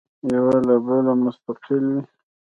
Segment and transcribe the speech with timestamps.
[0.33, 2.01] یو له بله مستقل وي.